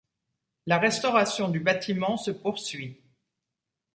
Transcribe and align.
La 0.65 0.79
restauration 0.79 1.47
du 1.49 1.59
bâtiment 1.59 2.17
se 2.17 2.31
poursuit. 2.31 2.99